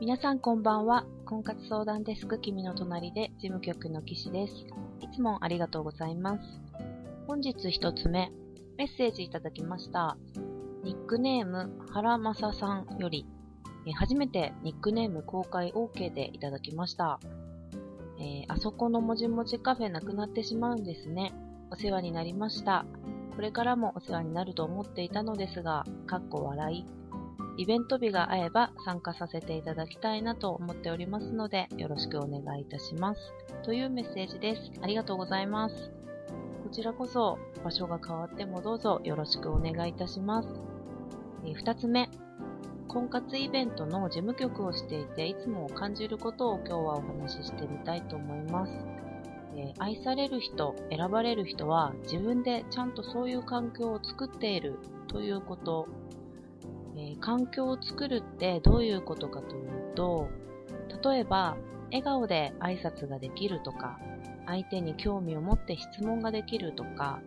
[0.00, 1.04] 皆さんこんばんは。
[1.26, 4.54] 婚活相談デスク君の隣で事務局の岸です。
[5.02, 6.42] いつもありがとうございます。
[7.26, 8.32] 本日一つ目、
[8.78, 10.16] メッセージいただきました。
[10.84, 13.26] ニックネーム、原正さんより、
[13.94, 17.20] 初めてニックネーム公開 OK でいただきました。
[18.18, 21.34] えー、あそこのもじもじカフェなくなってしまうんですね。
[21.70, 22.86] お世話になりました。
[23.36, 26.99] これからもお世話になると思っていたのですが、かっこ笑い。
[27.60, 33.34] イベント日が合えば参加させていただきたいなと思っておりますので、よろしくお願いいたします。
[33.64, 34.72] というメッセージです。
[34.80, 35.90] ありがとうございます。
[36.62, 40.48] こちらこそ、場所が変わってもどうぞよろしくお願いいたします。
[41.44, 42.08] え2つ目、
[42.88, 48.72] 婚活イベントの事務局をしていて、いつも感じることを今日はお話ししてみたいと思います。
[49.56, 55.86] え愛される人、選ばれる人は自分でちゃんとそういう環境を作っているということ。
[56.96, 60.28] えー、環境を作るってどういうことかというと、
[61.04, 63.98] 例えば、笑顔で挨拶ができるとか、
[64.46, 67.20] 相手に興味を持って質問ができるとか、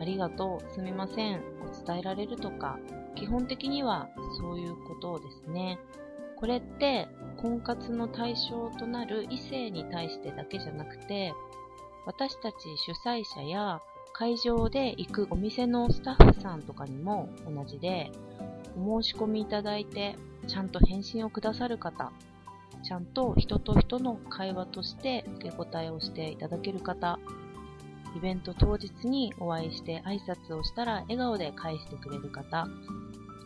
[0.00, 1.40] ありがとう、すみません、を
[1.86, 2.78] 伝えられるとか、
[3.14, 4.08] 基本的には
[4.40, 5.78] そういうことですね。
[6.36, 11.34] これって婚活の対象となる異性に対してだけじゃなくて、
[12.06, 13.82] 私たち主催者や
[14.12, 18.12] 会場で行くお店のスタッフさんとかにも同じで、
[18.78, 22.12] お申し込みいただいてちゃんと返信をくださる方、
[22.82, 27.18] ちゃんと人と人の会話として受け答えをしていただける方、
[28.16, 32.68] イベント当日にお会いして挨拶をしたら笑顔で返してくれる方、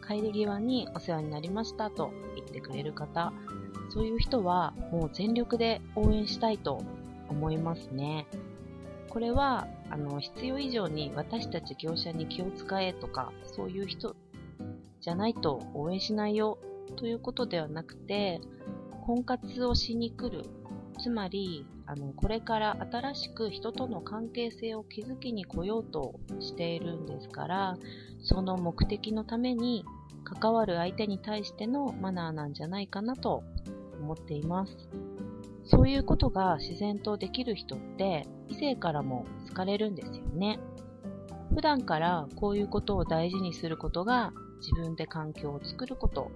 [0.07, 3.33] 帰り際にお世話になりましたと言ってくれる方、
[3.91, 6.83] そういう人はもう全力で応援したいと
[7.29, 8.27] 思いますね。
[9.09, 14.17] これは、あの、必要以上に私たち業者に気を使えとか、そういう人
[15.03, 16.59] じゃないと応援しないよ
[16.97, 18.41] ということではなくて、
[19.05, 20.45] 婚活をしに来る。
[21.01, 27.77] つまり、あの、これから新しく人との関係性を築きに来ようとしているんですから、
[28.21, 29.85] その目的のために
[30.23, 33.43] 関わる相手に対してのマナーなんじゃないかなと
[34.01, 34.77] 思っています。
[35.65, 40.61] そういうことが自然とできる人って異性からも好かれるんですよね。
[41.55, 46.31] 普段からこういうことを大事にすることが自分で環境を作ること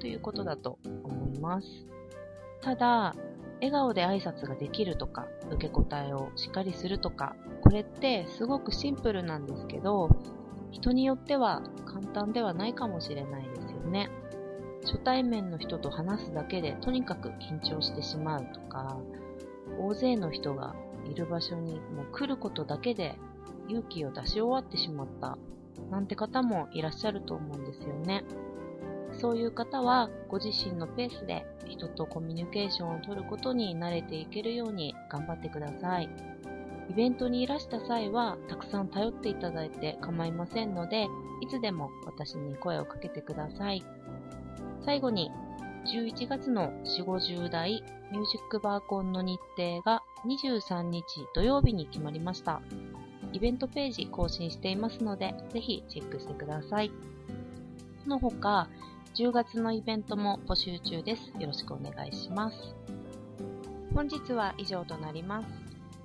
[0.00, 1.66] ということだと思います。
[2.62, 3.14] ただ、
[3.56, 10.08] 笑顔で挨拶ができるとか、受け答えをしっかりするとか、これってすごくシンプルなんですけど、
[10.70, 14.10] 人によっては簡単ではないかもしれないですよね。
[14.84, 18.96] 初対面の人と話すだけでとにかく緊張してしまうとか、
[19.78, 20.74] 大勢の人が
[21.10, 23.16] いる場所にもう来ることだけで
[23.68, 25.38] 勇気を出し終わってしまった
[25.90, 28.24] なんて方もいらっしゃると思うんですよね。
[29.20, 36.08] そういう方はご自身のペースで人とコミュニケーションを取ることに慣れていけるように頑張ってください。
[36.90, 41.06] イベントにいらした際はたくさん頼っていただいて構いませんので、
[41.40, 43.84] いつでも私に声をかけてください。
[44.84, 45.30] 最後に、
[45.86, 47.82] 11月の4、50代
[48.12, 51.04] ミュージックバーコンの日程が23日
[51.34, 52.60] 土曜日に決まりました。
[53.32, 56.90] イベントページ更新していますので、ぜひチェックしてください。
[58.02, 58.68] その他、
[59.14, 61.32] 10月のイベントも募集中です。
[61.38, 62.74] よろしくお願いします。
[63.94, 65.48] 本日は以上となります。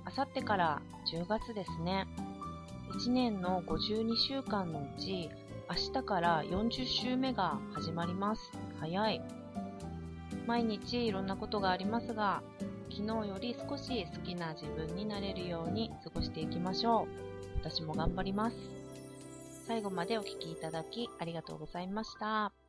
[0.04, 2.06] あさってから10月ですね。
[2.92, 5.30] 1年の52週間のうち、
[5.70, 8.52] 明日から40週目が始まります。
[8.80, 9.22] 早い。
[10.46, 12.42] 毎日いろんなことがありますが、
[12.90, 17.08] 昨日より少し好きな自分になれるように過ごしていきましょう。
[17.62, 18.56] 私も頑張ります。
[19.66, 22.67] 最後までお聴きいただきありがとうございました。